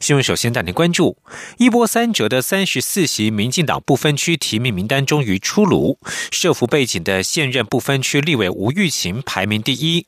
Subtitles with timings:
[0.00, 0.22] 新闻。
[0.22, 1.16] 首先带您关注
[1.58, 5.98] 一波三折的三十四席民进党不分区提名名单终于出炉，
[6.30, 10.06] 社服背景的现任不分区立委吴玉琴排名第一，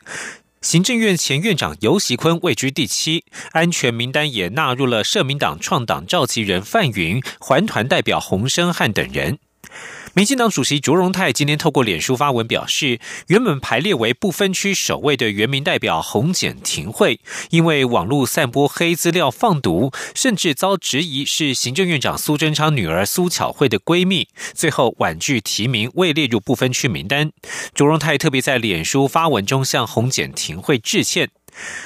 [0.61, 9.39] 行政院前院长游习坤位居第七，安全名单也纳入了社民党创党召集人范云、环团代表洪生汉等人。
[10.15, 27.33] 民进党主席卓荣泰今天透过脸书发文表示，原本排列为不分区首位的原民代表洪简庭惠，因为网络散播黑资料放毒，甚至遭质疑是行政院长苏贞昌女儿苏巧慧的闺蜜，最后婉拒提名，未列入不分区名单。
[27.75, 31.31] 卓荣泰特别在脸书发文中向洪简庭惠致歉。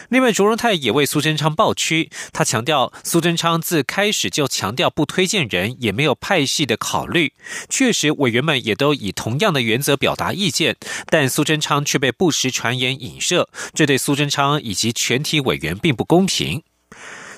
[0.09, 7.33] 另外，卓荣泰也为苏贞昌抱屈，他强调苏贞昌自开始就强调不推荐人，也没有派系的考虑。
[7.69, 10.77] 确实，委员们也都以同样的原则表达意见，
[11.11, 16.63] 但苏贞昌却被不实传言影射，这对苏贞昌以及全体委员并不公平。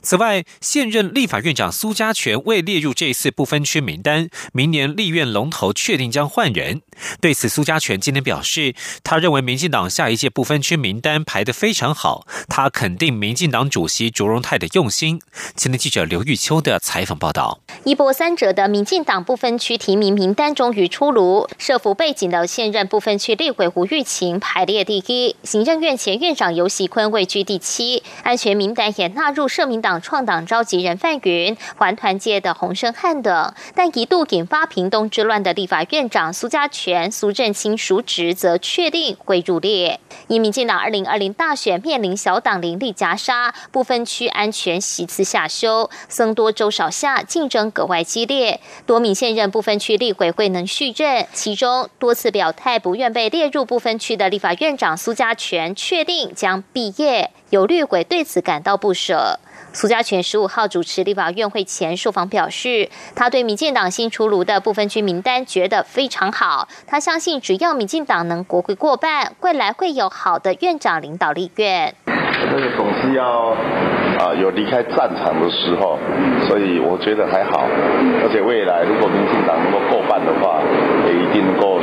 [0.01, 6.83] 此外，现任立法院长苏家全未列入这次不分区名单，明年立院龙头确定将换人。
[7.21, 15.21] 对此，苏家全今天表示，他认为民进党下一届不分区名单排得非常好，他肯定民进党主席卓荣泰的用心。
[15.57, 29.89] 前天记者刘玉秋的采访报道：一波三折的民进党不分区提名名单终于出炉，社服背景的现任不分区立委胡玉琴排列第一，行政院前院长游锡坤位居第七，安全名单也纳入社民党。
[30.01, 40.01] 创党召集人范云、环团界的洪胜汉等，但一度引发屏东之乱的立法院长苏家全、苏振清叔侄则确定会入列。
[40.27, 48.61] 因民进党二零二零大选面临小党林立夹杀，不分区安全席次下修，僧多粥少下，竞争格外激烈。
[48.87, 57.31] 多名现任不分区立委未能续任，其中多次表态不愿被列入不分区的立法院长苏家全，确定将毕业。
[57.51, 59.41] 有绿委对此感到不舍。
[59.73, 66.67] 苏家全十五号主持立法院会前受访表示，他对民进党新出炉的部分区名单觉得非常好。
[66.87, 71.95] 他相信，只要民进党能国会过半，未来会有好的院长领导立院。
[72.07, 73.51] 这个总是要
[74.19, 75.99] 啊有离开战场的时候，
[76.49, 77.67] 所以我觉得还好。
[78.23, 80.63] 而且未来如果民进党能够过半的话，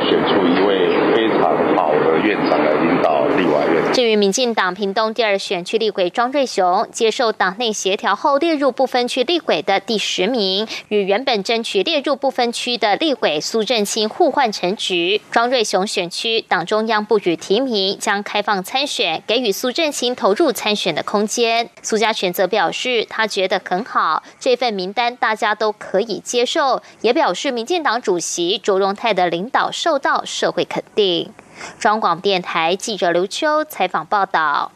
[0.10, 3.94] 选出一位非常好的院长来领导立法院。
[3.94, 6.66] 至于民进党屏东第二选区立委庄瑞雄。
[6.92, 15.22] 接受党内协调后列入不分区立委的第十名，与原本争取列入不分区的立委苏振清互换成局。
[15.32, 21.70] 庄瑞雄选区党中央不予提名，将开放参选，给予苏振清投入参选的空间。
[21.82, 31.32] 苏家全则表示，他觉得很好，这份名单大家都可以接受，也表示民进党主席卓荣泰的领导受到社会肯定。
[31.80, 34.72] 中广电台记者刘秋采访报道。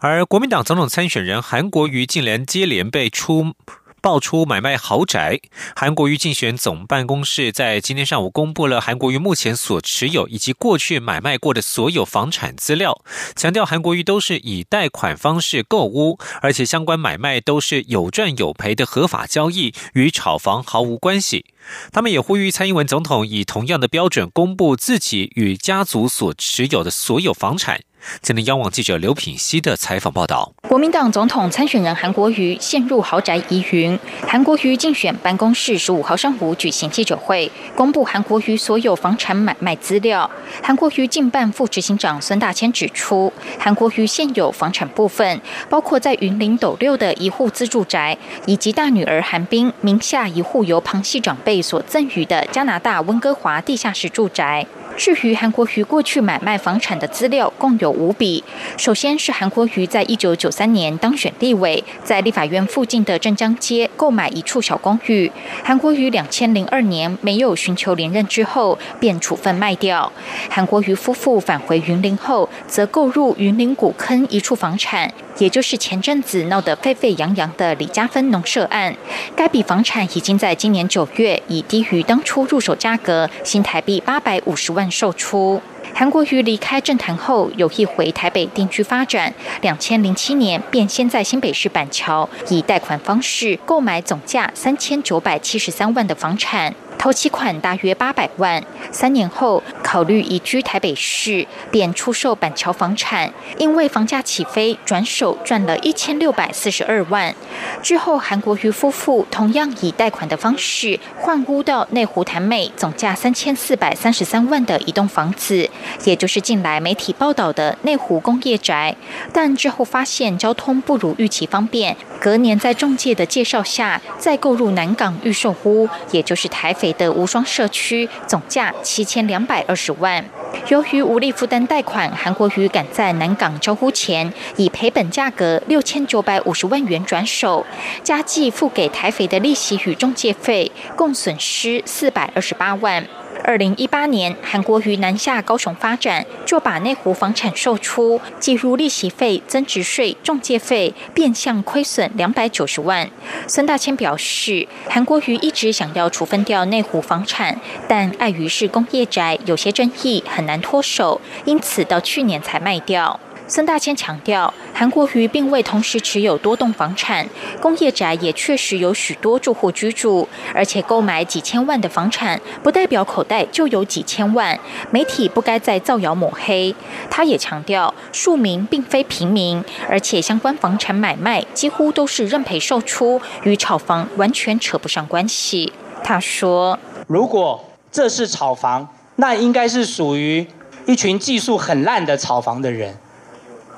[0.00, 3.54] 而国民党总统参选人韩国瑜近连接连被出
[4.00, 5.40] 爆出买卖豪宅。
[5.76, 13.02] 韩国瑜竞选总办公室在今天上午公布了韩国瑜目前所持有以及过去买卖过的所有房产资料，
[13.36, 21.46] 强调韩国瑜都是以贷款方式购屋，而且相关买卖都是有赚有赔的合法交易，与炒房毫无关系。
[21.92, 27.82] 他们也呼吁蔡英文总统以同样的标准公布自己与家族所持有的所有房产。
[28.22, 33.98] 今天央网记者刘品熙的采访报道：国民党总统参选人韩国瑜陷入豪宅疑云。
[34.26, 40.30] 韩国瑜竞选办公室十五号上午举行记者会，公布韩国瑜所有房产买卖资料。
[40.62, 48.16] 韩国瑜竞办副执行长孙大千指出，韩国瑜现有房产部分包括在云林斗六的一户自住宅，
[48.46, 54.66] 以及大女儿韩冰名下一户由庞系长辈所赠予的加拿大温哥华地下室住宅。
[54.98, 58.42] 至于韩国瑜过去买卖房产的资料，共有五笔。
[58.76, 65.30] 首先是韩国瑜在一九九三年当选立委，在立法院附近的镇江街购买一处小公寓。
[65.62, 70.12] 韩国瑜两千零二年没有寻求连任之后，便处分卖掉。
[70.50, 75.14] 韩国瑜夫妇返回云林后，则购入云林古坑一处房产。
[75.38, 78.94] 也就是前阵子闹得沸沸扬扬的李家芬农舍案，
[79.36, 85.60] 该笔房产已经在今年九月以低于当初入手价格新台币八百五十万售出。
[85.94, 89.32] 韩国瑜离开政坛后，有意回台北定居发展。
[89.62, 96.74] 两千零七年便先在新北市板桥以贷款方式购买总价三千九百七十三万的房产。
[96.98, 107.32] 头期款大约八百万，三年后考虑移居台北市，便出售板桥房产，因为房价起飞，转手赚了一千六百四十二万。
[107.80, 115.70] 之后，韩国瑜夫妇同样以贷款的方式换屋到内湖潭美，总价三千四百三十三万的一栋房子，
[116.04, 118.96] 也就是近来媒体报道的内湖工业宅。
[119.32, 126.87] 但之后发现交通不如预期方便，隔年在中介的介绍下，再购入南港预售屋，也就是台北。
[126.94, 130.24] 的无双社区总价七千两百二十万，
[130.68, 137.64] 由于无力负担贷款，韩国瑜赶在南港招呼前以赔本价格六千九百五十万元转手，
[138.02, 143.04] 加计付给台肥的利息与中介费，共损失四百二十八万。
[143.44, 153.08] 二零一八年，韩国瑜南下高雄发展，就把内湖房产售出，计入利息费、增值税、中介费，变相亏损两百九十万。
[153.46, 157.58] 孙大千表示，韩国瑜一直想要处分掉内湖房产，
[157.88, 163.18] 但碍于是工业宅，有些争议，很难脱手，因此到去年才卖掉。
[163.50, 167.26] 孙大千强调，韩国瑜并未同时持有多栋房产，
[167.62, 174.60] 工业宅也确实有许多住户居住，而且购买几千万的房产，不代表口袋就有几千万。
[174.90, 176.74] 媒体不该再造谣抹黑。
[177.08, 185.72] 他也强调，庶民并非平民，而且相关房产买卖几乎都是认赔售出，与炒房完全扯不上关系。
[186.04, 186.78] 他说
[187.08, 190.46] ：“如果这是炒房，那应该是属于
[190.84, 192.94] 一群技术很烂的炒房的人。”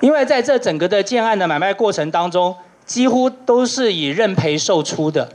[0.01, 2.55] 因为在这整个的建案的买卖过程当中，
[2.85, 5.29] 几乎都是以认赔售出的。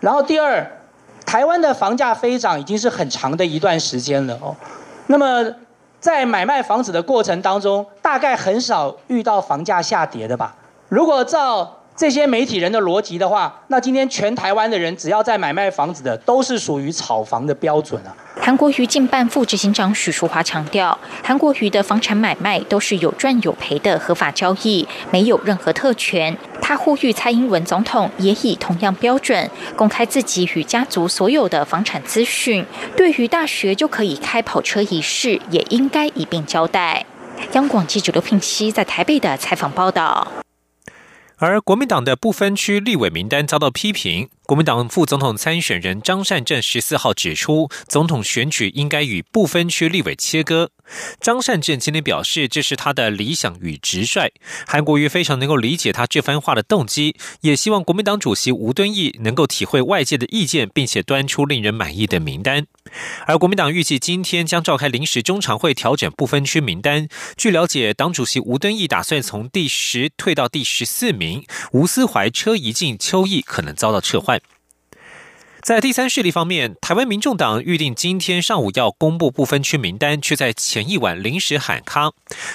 [0.00, 0.64] 然后第二，
[1.26, 4.54] 台湾的房价飞涨已经是很长的一段时间了哦。
[5.08, 5.44] 那么
[6.00, 10.54] 在买卖房子的过程当中，大概很少遇到房价下跌的吧？
[10.88, 18.14] 如果照这些媒体人的逻辑的话，那今天全台湾的人只要在买卖房子的，都是属于炒房的标准啊。
[18.40, 26.36] 韩国瑜近办副执行长许淑华强调，韩国瑜的房产买卖都是有赚有赔的合法交易，没有任何特权。
[26.62, 32.64] 他呼吁蔡英文总统也以同样标准公开自己与家族所有的房产资讯。
[32.96, 37.04] 对于大学就可以开跑车一事，也应该一并交代。
[37.52, 40.26] 央广记者刘聘熙在台北的采访报道。
[41.36, 44.28] 而国民党的不分区立委名单遭到批评。
[44.48, 50.70] 国民党副总统参选人张善政十四号指出，总统选举应该与不分区立委切割。
[51.20, 54.32] 张善政今天表示，这是他的理想与直率。
[54.66, 62.66] 韩国瑜非常能够理解他这番话的动机，也希望国民党主席吴敦义能够体会外界的意见，并且端出令人满意的名单。
[63.26, 67.06] 而国民党预计今天将召开临时中常会调整不分区名单。
[67.36, 74.37] 据了解，党主席吴敦义打算从第十退到第十四名，吴思怀、车一进、邱毅可能遭到撤换。
[75.68, 82.12] 在第三势力方面，台湾民众党预定今天上午要公布不分区名单，却在前一晚临时喊卡。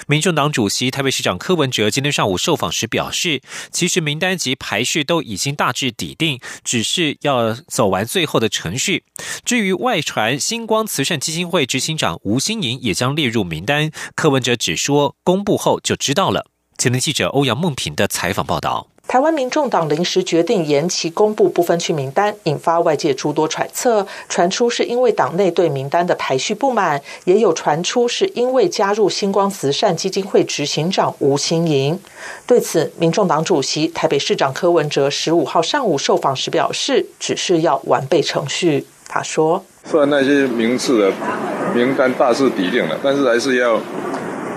[0.07, 9.03] 民众党主席台北市长柯文哲今天上午受访时表示，其实名单及排序都已经大致底定，只是要走完最后的程序。
[9.45, 16.47] 至于外传星光慈善基金会执行长吴新颖也将列入名单，柯文哲只说公布后就知道了。
[16.79, 18.92] 前天记者欧阳梦平的采访报道。
[19.05, 24.07] 台湾民众党临时决定延期公布不分区名单，引发外界诸多揣测。
[24.27, 31.99] 传出是因为党内对名单的排序不满，也有传出是因为加入星光慈善基金会执行长吴新盈。
[32.47, 38.87] 对此，民众党主席台北市长柯文哲十五号上午受访时表示，只是要完备程序。
[39.07, 41.13] 他说：“虽然那些名次的
[41.75, 43.79] 名单大致底定了，但是还是要。”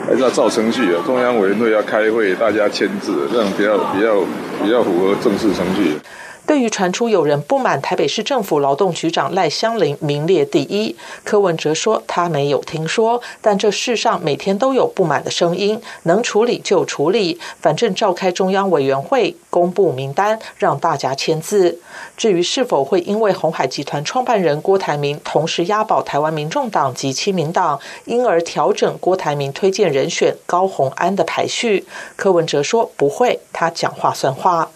[0.06, 4.20] 还是要照程序啊，中央委员会要开会，大家签字，这样比较比较
[4.62, 5.98] 比较符合正式程序。
[6.46, 21.80] 对于传出有人不满台北市政府劳动局长赖香林名列第一，柯文哲说他没有听说，但这世上每天都有不满的声音，能处理就处理，反正召开中央委员会公布名单，让大家签字。
[22.16, 31.84] 至于是否会因为红海集团创办人郭台铭同时押宝台湾民众党及亲民党，因而调整郭台铭推荐人选高鸿安的排序，
[32.14, 34.70] 柯文哲说不会，他讲话算话。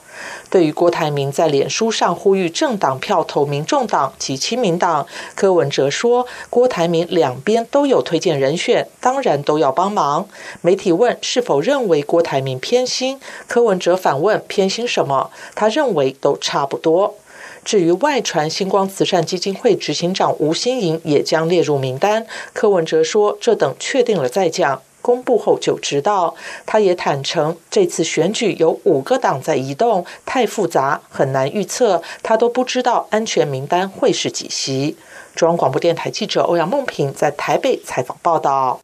[0.49, 10.29] 对于郭台铭在脸书上呼吁政党票投民众党及亲民党，柯文哲说：“郭台铭两边都有推荐人选，当然都要帮忙。”
[10.63, 17.15] 媒体问是否认为郭台铭偏心，柯文哲反问：“偏心什么？”他认为都差不多。
[17.63, 26.37] 至于外传星光慈善基金会执行长吴新颖也将列入名单，柯文哲说：“这等确定了再讲。”公布后就知道。
[26.65, 34.97] 他也坦诚，这次选举有五个党在移动，太复杂，很难预测，他都不知道安全名单会是几席。
[35.35, 38.79] 中央广播电台记者欧阳梦平在台北采访报道。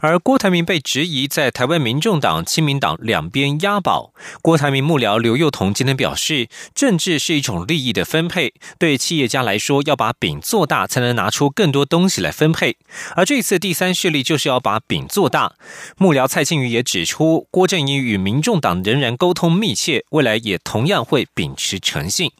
[0.00, 4.12] 而郭台铭被质疑在台湾民众党、亲民党两边押宝。
[4.42, 12.76] 郭台铭幕僚刘幼彤今天表示，政治是一种利益的分配，对企业家来说，要把饼做大，才能拿出更多东西来分配。
[13.14, 15.54] 而这次第三势力就是要把饼做大。
[15.96, 22.30] 幕僚蔡庆宇也指出，郭正英与民众党仍然沟通密切，未来也同样会秉持诚信。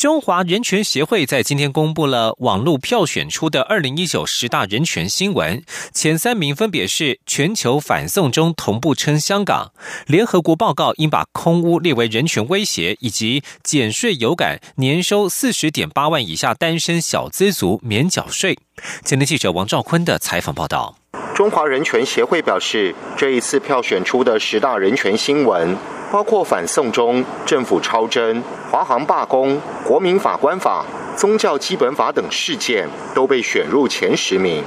[0.00, 9.74] 中华人权协会在今天公布了网络票选出的二零一九十大人权新闻，前三名分别是全球反送中同步称香港，
[10.06, 18.58] 联合国报告应把空屋列为人权威胁，以及减税有感，年收四十点八万以下单身小资族免缴税。
[19.04, 20.99] 前天记者王兆坤的采访报道。
[21.34, 25.74] 中华人权协会表示，这一次票选出的十大人权新闻。
[26.12, 30.84] 包括反送中、政府超征、华航罢工、国民法官法、
[31.16, 34.62] 宗教基本法等事件都被选入前十名。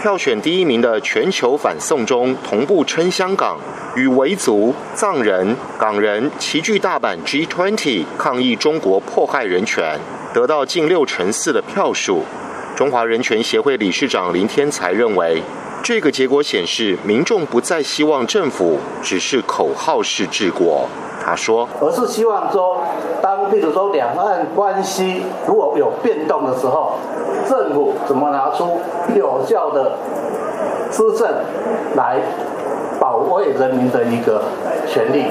[0.00, 3.58] 票选第一名的全球反送中同步称香港，
[3.96, 9.98] 与维族、藏人、港人齐聚大阪 G20 抗议中国迫害人权，
[10.32, 12.24] 得到近六成四的票数。
[12.74, 15.42] 中华人权协会理事长林天才认为。
[15.82, 20.86] 这个结果显示，民众不再希望政府只是口号式治国。
[21.24, 22.84] 他说：“而是希望说，
[23.20, 26.94] 当譬如说两岸关系如果有变动的时候，
[27.48, 28.80] 政府怎么拿出
[29.16, 29.98] 有效的
[30.90, 31.28] 施政
[31.96, 32.20] 来
[33.00, 34.44] 保卫人民的一个
[34.86, 35.26] 权利。”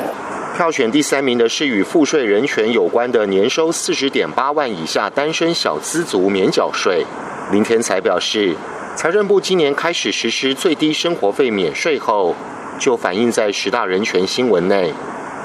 [0.56, 7.06] 票选第三名的是与赋税人权有关的年收四十点八万以下单身小资族免缴税。
[7.52, 8.56] 林天才表示。
[8.94, 12.36] 财政部今年开始实施最低生活费免税后，
[12.78, 14.94] 就反映在十大人权新闻内，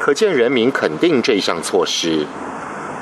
[0.01, 2.27] 可见人民肯定这项措施。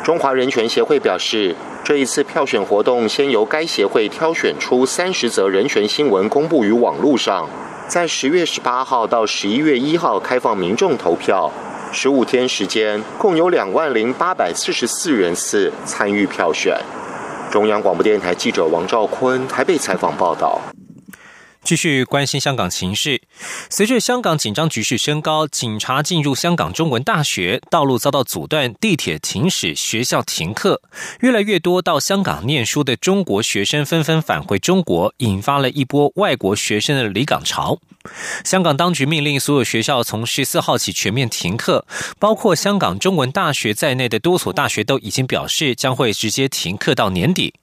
[0.04, 7.48] 中华人权协会表示，这一次票选活动先由该协会挑选出三十则人权新闻公布于网络上，
[7.88, 11.50] 在十月十八号到十一月一号开放民众投票，
[11.94, 16.76] 十五天时间，共有两万零八百四十四人次参与票选。
[17.52, 20.60] 中央广播电台记者王兆坤台北采访报道。
[21.62, 23.22] 继续关心香港情势，
[23.70, 30.82] 随着香港紧张局势升高，警察进入香港中文大学，道路遭到阻断，地铁停驶，学校停课，
[31.20, 37.78] 越来越多到香港念书的中国学生纷纷返回中国，引发了一波外国学生的离港潮。
[38.44, 41.86] 香港当局命令所有学校从十四号起全面停课，
[42.18, 47.54] 包括香港中文大学在内的多所大学都已经表示将会直接停课到年底。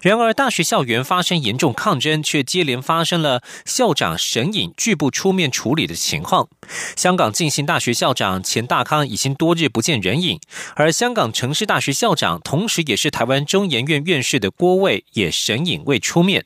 [0.00, 6.48] 然而，大学校园发生严重抗争，却接连发生了校长神隐拒不出面处理的情况。
[6.94, 10.38] 香港浸信大学校长钱大康已经多日不见人影，
[10.76, 16.44] 而香港城市大学校长，同时也是台湾中研院院士的郭卫，也神隐未出面。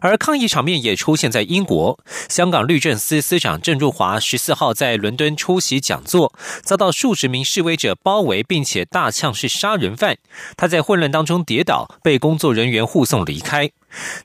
[0.00, 1.98] 而抗议场面也出现在英国，
[2.28, 10.18] 香港律政司司长郑若华十四号在伦敦出席讲座，遭到数十名示威者包围，并且大呛是杀人犯。
[10.56, 13.70] 他在混乱当中跌倒，被工作人员护送离开。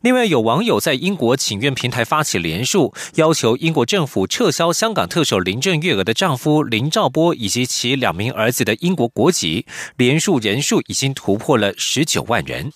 [0.01, 9.65] 另外，有网友在英国请愿平台发起连署，要求英国政府撤销香港特首林郑月娥的丈夫林兆波以及其两名儿子的英国国籍。
[9.95, 12.73] 连署人数已经突破了十九万人。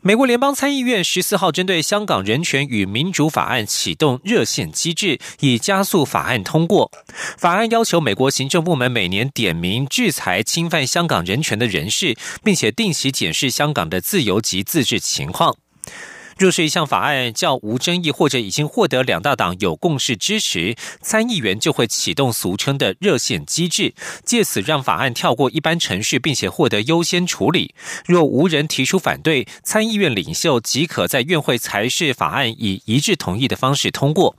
[0.00, 6.92] 美国联邦参议院十四号针对香港人权与民主法案启动热线机制，以加速法案通过。
[7.36, 15.56] 法案要求美国行政部门每年点名制裁侵犯香港人权的人士，并且定期检视香港的自由及自治情况。
[16.38, 23.92] 若是一项法案较无争议，或者已经获得两大党有共识支持，参议员就会启动俗称的热线机制，
[24.24, 27.74] 借此让法案跳过一般程序，并且获得优先处理。
[28.06, 34.36] 若无人提出反对，参议院领袖即可在院会裁示法案以一致同意的方式通过。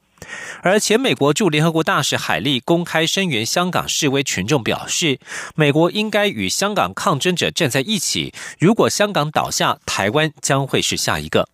[0.61, 5.19] 而前美国驻联合国大使海利公开声援香港示威群众，表示
[5.55, 8.33] 美国应该与香港抗争者站在一起。
[8.57, 11.49] 如果香港倒下，台湾将会是下一个。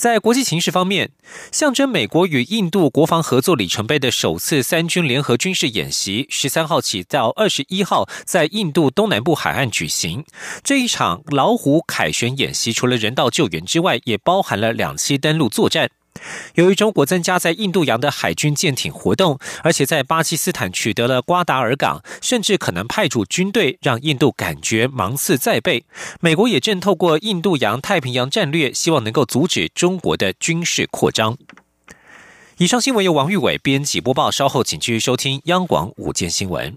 [0.00, 1.10] 在国际形势方面，
[1.52, 10.24] 象征美国与印度国防合作里程碑的首次三军联合军事演习，十三号起到二十一号在印度东南部海岸举行。
[10.64, 15.90] 这一场“老虎凯旋”演习，除了人道救援之外，也包含了两栖登陆作战。
[16.54, 25.84] 由于中国增加在印度洋的海军舰艇活动，而且在巴基斯坦取得了瓜达尔港，甚至可能派驻军队，让印度感觉芒刺在背。
[26.20, 31.36] 美国也正透过印度洋太平洋战略，希望能够阻止中国的军事扩张。
[32.58, 36.76] 以上新闻由王玉伟编辑播报，稍后请继续收听央广午间新闻。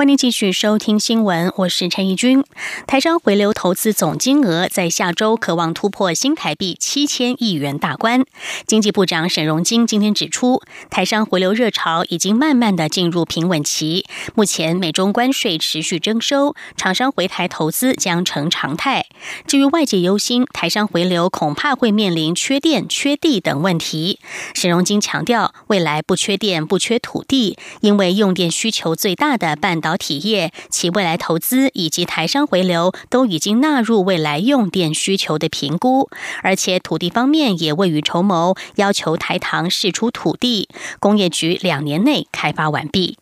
[0.00, 2.42] 欢迎继续收听新闻，我是陈义军。
[2.86, 8.24] 台商回流投资总金额在下周渴望突破新台币七千亿元大关。
[8.66, 19.04] 经济部长沈荣金今天指出，台商回流热潮已经慢慢的进入平稳期，目前美中关税持续征收，厂商回台投资将成常态。
[19.46, 24.18] 至于外界忧心台商回流恐怕会面临缺电、缺地等问题，
[24.54, 29.89] 沈荣金强调，未来不缺电、不缺土地，因为用电需求最大的半导。
[29.90, 36.08] 导体业其未来投资以及台商回流都已经纳入未来用电需求的评估，
[36.44, 40.68] 而且土地方面也未雨绸缪，要求台糖释出土地，
[41.00, 43.18] 工业局两年内开发完毕。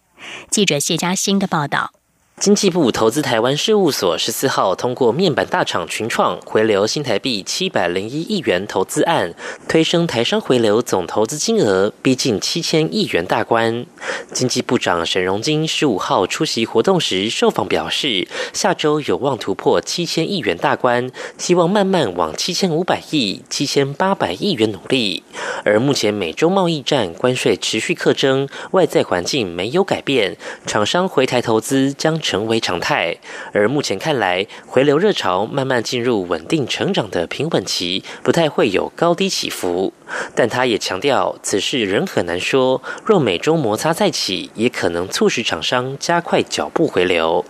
[0.51, 1.98] 记者谢嘉欣的报道。
[2.41, 9.35] 经济部投资台湾事务所十四号通过面板大厂群创回流新台币七百零一亿元投资案，
[9.67, 13.85] 推升台商回流总投资金额逼近七千亿元大关。
[14.33, 25.25] 经济部长沈荣金十五号出席活动时受访表示，下周有望突破七千亿元大关，希望慢慢往七千五百亿、七千八百亿元努力。
[25.65, 32.17] 而目前美洲贸易战关税持续克征，外在环境没有改变，厂商回台投资将。
[32.29, 33.17] 成为常态，
[33.55, 39.95] 而目前看来，回流热潮慢慢进入稳定成长的平稳期，不太会有高低起伏。
[40.35, 42.83] 但他也强调，此事仍很难说。
[43.03, 47.47] 若美中摩擦再起，也可能促使厂商加快脚步回流。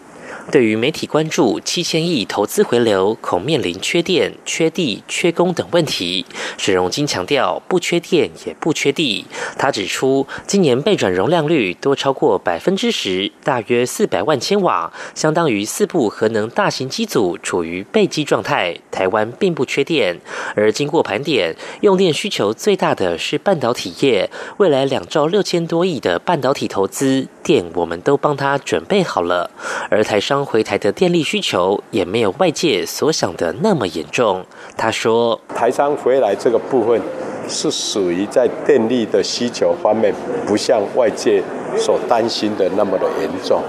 [0.50, 6.24] 对于媒体关注七千亿投资回流恐面临缺电、缺地、缺工等问题，
[6.56, 9.26] 沈荣金强调不缺电也不缺地。
[9.58, 18.74] 他指出，今年备转容量率多超过百分之十，大约四百万千瓦，相当于四部核能大型机组处于备机状态。
[18.90, 20.18] 台湾并不缺电，
[20.56, 24.30] 而经过盘点，用电需求最大的是半导体业。
[24.56, 29.50] 未来两兆六千多亿的半导体投资电，我们都帮他准备好了。
[29.90, 30.37] 而台商。
[30.44, 34.44] 回台的电力需求也没有外界所想的那么严重。
[34.76, 37.00] 他说：“台商回来这个部分
[37.48, 40.14] 是属于在电力的需求方面，
[40.46, 41.42] 不像外界
[41.76, 43.62] 所担心的那么的严重。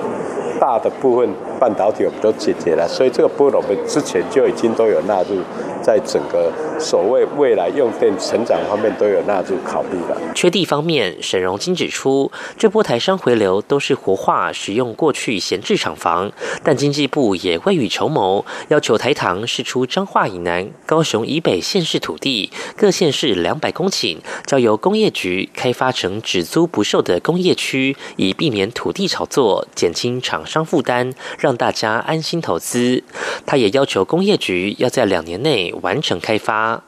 [0.59, 5.39] 大的部分半导体我们都解决了，所以这个部分我们之前就已经都有纳入。”
[5.81, 10.15] 在整个所谓未来用电成长方面都有纳入考虑的。
[10.35, 16.31] 缺地方面，沈荣金指出，这波台商回流都是活化使用过去闲置厂房，
[16.63, 33.03] 但经济部也未雨绸缪，要求台糖释出彰化以南、高雄以北县市土地，各县市两百公顷，交由工业局开发成只租不售的工业区，以避免土地炒作，减轻厂商负担，让大家安心投资。
[33.45, 35.59] 他也要求工业局要在两年内。
[35.81, 36.83] 完成开发。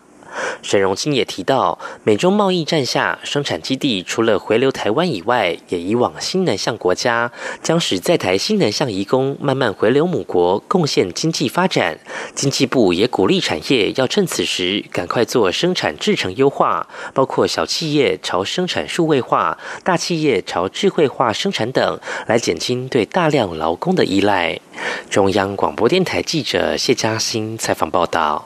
[0.62, 12.00] 沈荣清也提到，美中贸易战下，生产基地除了回流台湾以外，也移往新南向国家，将使在台新南向移工慢慢回流母国，贡献经济发展。
[12.36, 24.60] 经济部也鼓励产业要趁此时赶快做生产制程优化，包括小企业朝生产数位化，大企业朝智慧化生产等，来减轻对大量劳工的依赖。
[25.10, 28.46] 中央广播电台记者谢嘉欣采访报道。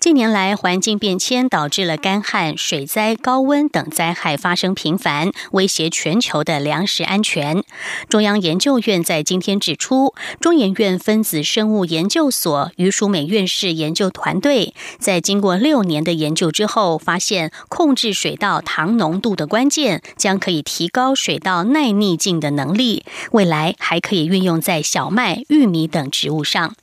[0.00, 7.64] 近年来，环境变迁导致了干旱、水灾、高温等灾害发生频繁，威胁全球的粮食安全。
[8.08, 26.76] 中央研究院在今天指出，中研院分子生物研究所余淑美院士研究团队在经过六年的研究之后，发现控制水稻糖浓度的关键将可以提高水稻耐逆境的能力，未来还可以运用在小麦、玉米等植物上。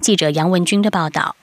[0.00, 1.36] 记者杨文军的报道。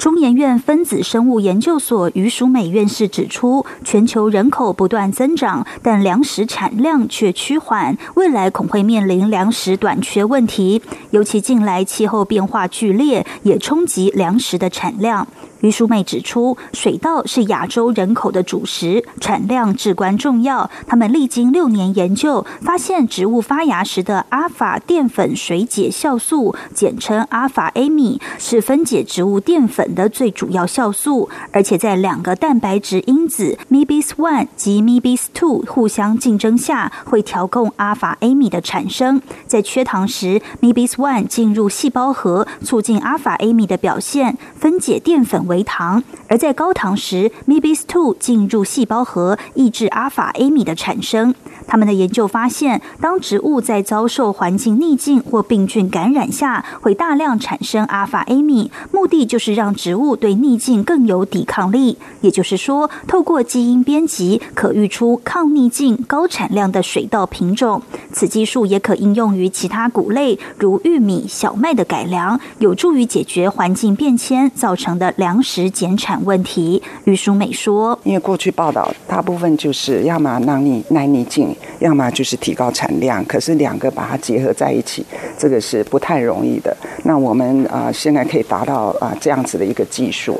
[0.00, 10.80] 中研院分子生物研究所余淑美院士指出，全球人口不断增长，但粮食产量却趋缓，未来恐会面临粮食短缺问题。
[11.10, 15.28] 尤其近来气候变化剧烈，也冲击粮食的产量。
[15.60, 20.70] 于淑妹指出，水稻是亚洲人口的主食，产量至关重要。
[20.86, 31.28] 他们历经六年研究，发现植物发芽时的阿法淀粉水解酵素，简称阿法 A 米，是分解植物淀粉的最主要酵素。
[31.52, 39.20] 而且在两个蛋白质因子 MIBS one 及 MIBS two 互相竞争下，会调控阿法 A 米的产生。
[39.46, 45.49] 在缺糖时 MIBS one 进入细胞核，促进阿法 A 米的表现，分解淀粉。
[45.50, 51.34] 为糖，而在高糖时，MIBIS2 进入细胞核，抑制阿法 A 米的产生。
[51.66, 61.98] 他们的研究发现，当植物在遭受环境逆境或病菌感染下，会大量产生阿法 A 米，目的就是让植物对逆境更有抵抗力。
[62.20, 67.82] 也就是说，透过基因编辑，可育出抗逆境、高产量的水稻品种。
[68.12, 76.82] 此技术也可应用于其他谷类，如玉米、小麦的改良，有助于解决环境变迁造成的粮食减产问题。
[77.04, 85.02] 于淑美说：“因为过去报道大部分就是要么让你耐逆境。”要么就是提高产量，可是两个把它结合在一起，
[85.38, 86.76] 这个是不太容易的。
[87.04, 90.38] 那我们啊，现在可以达到啊这样子的一个技术。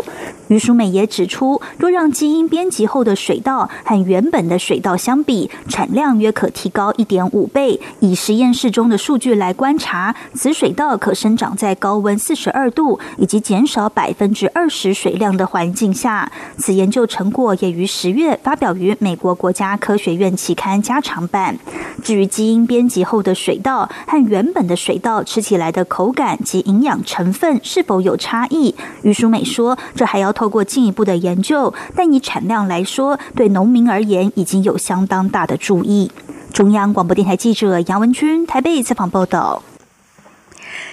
[0.50, 7.80] 于淑美也指出，若让基因编辑后的水稻和原本的水稻相比，产量约可提高一点五倍。
[8.00, 16.28] 以实验室中的数据来观察，此水稻可生长在高温四十二度以及减少百分之二十水量的环境下。
[16.58, 21.56] 此研究成果也于十月发表于美国国家科学院期刊加长版。
[22.02, 30.34] 至于基因编辑后的水稻和原本的水稻吃起来的口感及营养成分是否有差异，于淑美说，这还要。
[30.40, 36.10] 透过进一步的研究，但以产量来说，对农民而言已经有相当大的注意。
[36.54, 39.62] 中央广播电台记者杨文君台北采访报道。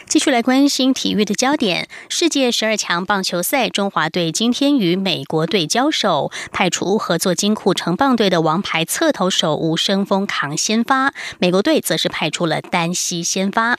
[0.05, 13.77] 继续来关心体育的焦点，世界十二强棒球赛，中华队今天与美国队交手，派出合作金库城棒队的王牌侧投手吴生峰扛先发，美国队则是派出了单膝先发。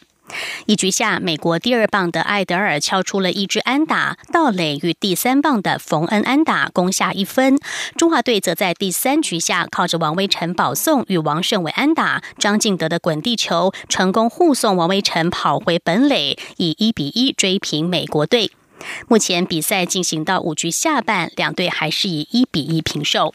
[0.66, 7.58] 一局下，美国第二棒的艾德尔敲出了一支安打，道垒与第三棒的冯恩安打攻下一分。
[7.96, 18.50] 中华队则在第三局下靠着王威成保送与王胜伟安打，张敬德的滚地球成功护送王威成跑回本垒，以一比一追平美国队。
[19.08, 23.34] 目前比赛进行到五局下半，两队还是以一比一平手。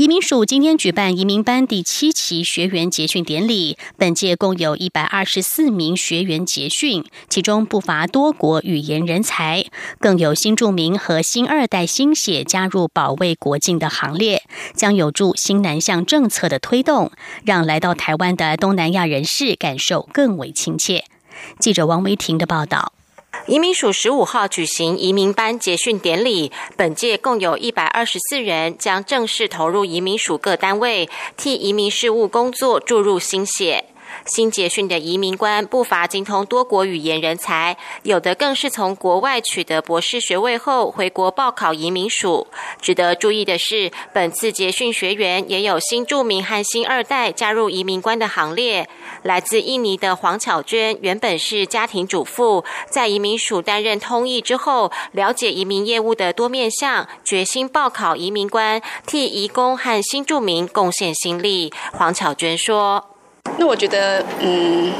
[0.00, 9.66] 移民署今天举办移民班第七期学员结训典礼，本届共有一百二十四名学员结训，其中不乏多国语言人才，
[9.98, 14.42] 更有新住民和新二代新血加入保卫国境的行列，
[14.74, 17.12] 将有助新南向政策的推动，
[17.44, 21.04] 让来到台湾的东南亚人士感受更为亲切。
[21.58, 22.94] 记者王维婷的报道。
[23.46, 33.86] 移民署十五号举行移民班结训典礼，本届共有一百二十四人将正式投入移民署各单位，替移民事务工作注入心血。
[34.26, 42.46] 新结训的移民官不乏精通多国语言人才，有的更是从国外取得博士学位后回国报考移民署。
[42.80, 48.88] 值得注意的是，本次结训学员也有新住民和新二代加入移民官的行列。
[49.22, 61.72] 来自印尼的黄巧娟原本是家庭主妇，在移民署担任通译之后，了解移民业务的多面向，决心报考移民官，替移工和新住民贡献心力。
[61.92, 63.09] 黄巧娟说。
[63.58, 64.92] 那我觉得，嗯，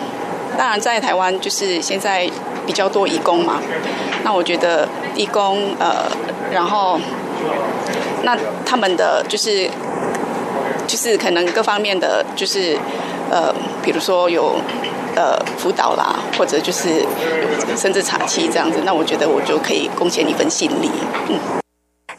[0.56, 2.28] 当然在台湾就是现在
[2.66, 3.60] 比较多义工嘛。
[4.22, 6.04] 那我觉得义工，呃，
[6.52, 7.00] 然后
[8.22, 9.68] 那他们的就是
[10.86, 12.76] 就是可能各方面的就是
[13.30, 14.56] 呃，比如说有
[15.16, 17.06] 呃辅导啦，或者就是
[17.76, 18.80] 甚至茶器这样子。
[18.84, 20.90] 那我觉得我就可以贡献一份心力，
[21.28, 21.59] 嗯。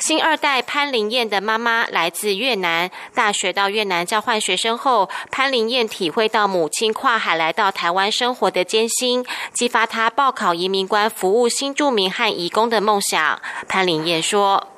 [0.01, 13.39] 新二代潘林燕的妈妈来自越南，大学到越南交换学生后，潘林燕体会到母亲跨海来到台湾生活的艰辛，激发她报考移民官服务新住民和移工的梦想。
[13.67, 14.70] 潘林燕说。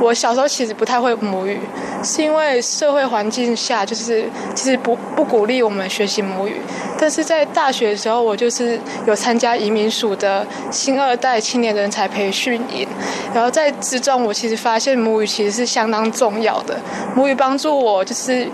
[0.00, 1.58] 我小时候其实不太会母语，
[2.02, 6.60] 是因为社会环境下就是其实不不鼓励我们学习母语。
[6.98, 12.86] 但是在大学的时候，我就是有参加移民署的新二代青年人才培训营，
[13.34, 16.78] 然后在之中，我其实发现母语其实是相当重要的。
[17.14, 18.46] 母语帮助我就是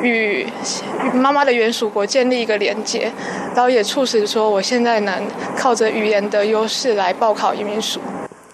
[0.00, 0.46] 与
[1.12, 3.10] 妈妈的原属国建立一个连接，
[3.54, 5.22] 然后也促使说我现在能
[5.56, 8.00] 靠着语言的优势来报考移民署。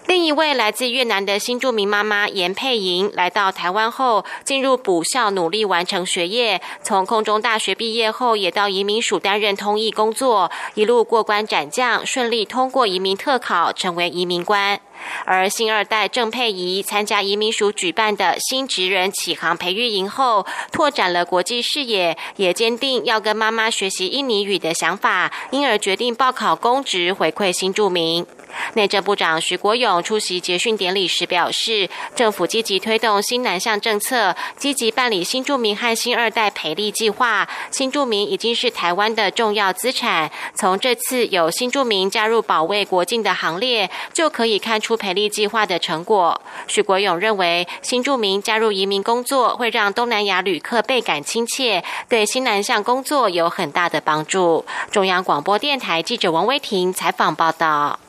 [0.09, 6.59] 另一位来自越南的新住民妈妈严佩莹来到台湾后，进入补校努力完成学业。
[6.81, 14.81] 从空中大学毕业后，也到移民署担任通译工作，一路过关斩将，顺利通过移民特考，成为移民官。
[15.25, 28.25] 而新二代郑佩仪参加移民署举办的新职人启航培育营后，拓展了国际视野，也坚定要跟妈妈学习印尼语的想法，因而决定报考公职回馈新住民。
[28.73, 37.47] 内政部长徐国勇出席结训典礼时表示，政府积极推动新南向政策，积极办理新住民和新二代培力计划。
[37.71, 40.31] 新住民已经是台湾的重要资产。
[40.55, 46.39] 从这次有新住民加入保卫国境的行列，就可以看出培力计划的成果。
[46.67, 54.65] 徐国勇认为，新住民加入移民工作，会让东南亚旅客倍感亲切，对新南向工作有很大的帮助。
[54.91, 57.99] 中央广播电台记者王威婷采访报道。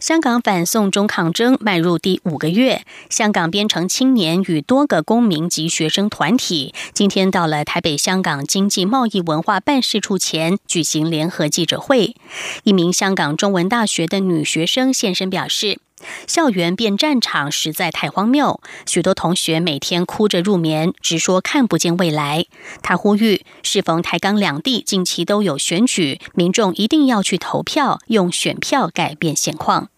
[0.00, 12.14] 香港反送中抗争迈入第五个月，香港编程青年与多个公民及学生团体今天到了台北香港经济贸易文化办事处前举行联合记者会。
[12.62, 15.80] 一名香港中文大学的女学生现身表示
[16.26, 22.46] ：“校园变战场实在太荒谬，许多同学每天哭着入眠，直说看不见未来。”
[22.82, 29.88] 他呼吁，适逢台港两地近期都有选举，民众一定要去投票，用选票改变现况。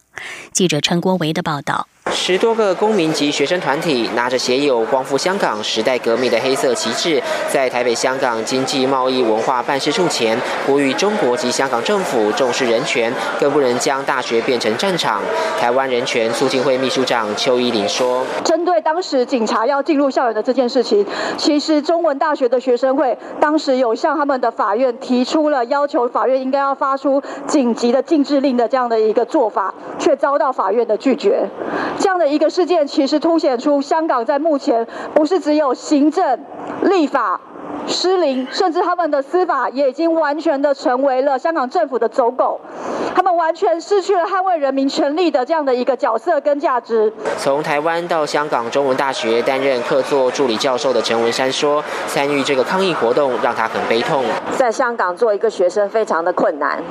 [0.51, 1.87] 记者陈国维的报道。
[2.13, 15.21] 十多个公民及学生团体拿着写有“光复香港时代革命”的黑色旗帜，在台北香港经济贸易文化办事处前呼吁中国及香港政府重视人权，更不能将大学变成战场。
[15.59, 21.05] 台湾人权促进会秘书长邱依林说：“针对当时警察要进入校园的这件事情，
[21.37, 31.47] 其实中文大学的学生会当时有向他们的法院提出了要求，法院应该要发出紧急的禁制令的这样的一个做法，却遭到法院的拒绝。”
[32.01, 36.39] 这样的一个事件，其实凸显出香港在目前不是只有行政、
[36.81, 37.39] 立法
[37.85, 42.59] 失灵，甚至他们的司法也已经完全的成为了香港政府的走狗，
[43.13, 47.13] 他们完全失去了捍卫人民权利的这样的一个角色跟价值。
[47.37, 54.23] 从台湾到香港中文大学担任客座助理教授的陈文山说：“参与这个抗议活动让他很悲痛。
[54.57, 56.81] 在香港做一个学生非常的困难，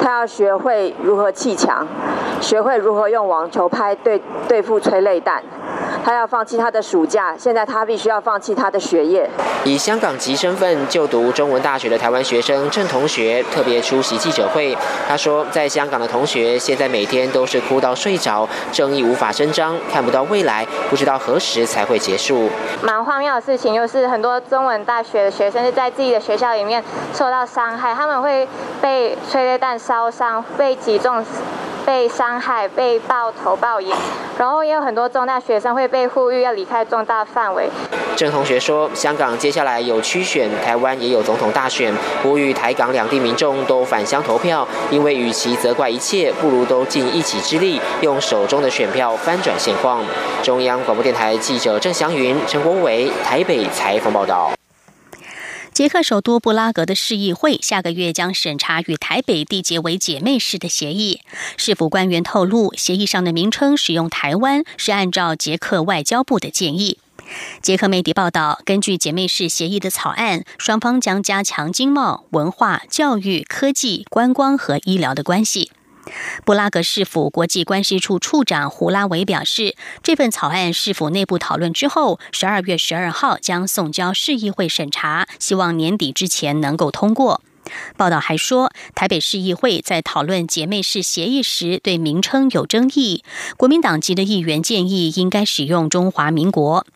[0.00, 1.86] 他要学会如何砌墙。”
[2.40, 5.42] 学会如何用网球拍对对付催泪弹，
[6.06, 9.28] 他要放弃他的暑假，现在他必须要放弃他的学业。
[9.64, 22.48] 以香港籍身份就读中文大学的台湾学生郑同学特别出席记者会，他说，在香港的同学现在每天都是哭到睡着，正义无法伸张，看不到未来，不知道何时才会结束。
[22.82, 26.80] 蛮荒谬的事情，就是很多中文大学的学生是在自己的学校里面
[27.12, 28.46] 受到伤害，他们会
[28.80, 31.24] 被催泪弹烧伤，被击中。
[31.84, 33.96] 被伤害、被爆头、爆眼，
[34.36, 37.70] 然后也有很多中大学生会被被呼吁要离开重大范围。
[38.14, 41.90] 郑同学说，香港接下来有区选，台湾也有总统大选，
[42.22, 50.04] 呼吁台港两地民众都返乡投票，因为与其责怪一切，不如都尽一己之力，用手中的选票翻转现况。
[50.42, 54.52] 中央广播电台记者郑祥云、陈国伟台北采访报道。
[55.76, 61.20] 捷克首都布拉格的市议会下个月将审查与台北缔结为姐妹市的协议。
[61.58, 66.96] 市府官员透露，协议上的名称使用“台湾”是按照捷克外交部的建议。
[67.60, 75.70] 捷克媒体报道，根据姐妹市协议的草案，双方将加强经贸、文化、教育、科技、观光和医疗的关系。
[76.44, 87.40] 布拉格市府国际关系处处长胡拉维表示，这份草案市府内部讨论之后，十二月十二号将送交市议会审查，希望年底之前能够通过。
[87.96, 93.22] 报道还说，台北市议会在讨论姐妹市协议时，对名称有争议。
[93.56, 96.86] 国民党籍的议员建议应该使用“中华民国”。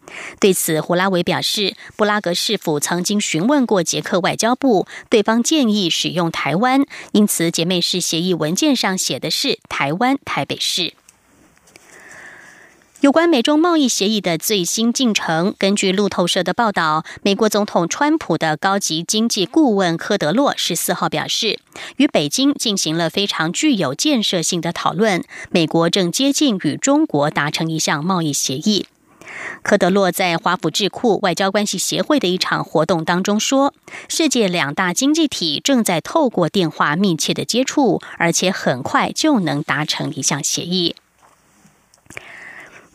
[0.40, 10.94] 对此，胡拉维表示，布拉格市府曾经询问过捷克外交部，对方建议使用“台湾”，因此姐妹市协议文件上写的是“台湾台北市”。
[13.00, 21.58] 有关美中贸易协议的最新进程，根据路透社的报道，美国总统川普的高级经济顾问科德洛十四号表示，
[21.96, 28.86] 与北京进行了非常具有建设性的讨论，美国正接近与中国达成一项贸易协议。
[29.62, 33.72] 科德洛在华府智库外交关系协会的一场活动当中说，
[34.10, 40.94] 世界两大经济体正在透过电话密切的接触，而且很快就能达成一项协议。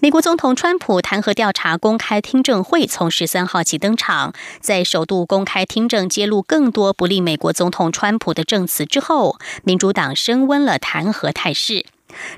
[0.01, 11.85] 美国总统川普弹劾调查公开听证会从十三号起登场，在首度公开听证揭露更多不利美国总统川普的证词之后，民主党升温了弹劾态势。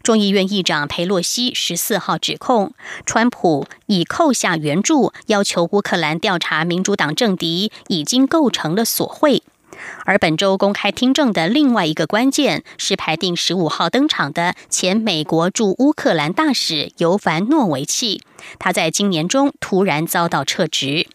[0.03, 2.73] 众议院议长佩洛西十四号指控，
[3.07, 9.41] 川普已扣下援助要求乌克兰调查民主党政敌，已经构成了索贿。
[10.05, 18.21] 而本周公开听证的另外一个关键是排定十五号登场的前美国驻乌克兰大使尤凡诺维奇，
[18.59, 21.07] 他在今年中突然遭到撤职。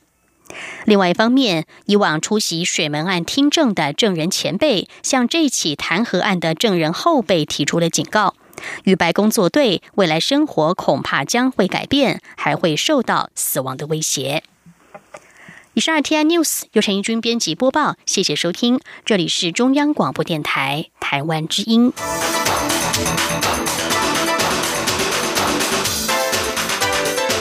[0.84, 8.34] 另外一方面，以往出席水门案听证的证人前辈，向这起弹劾案的证人后辈提出了警告：
[8.84, 14.42] 与白宫作对，未来生活恐怕将会改变，还会受到死亡的威胁。
[15.74, 21.90] 以上是 T I News 由陈一军编辑播报，谢谢收听，这里是中央广播电台台湾之音。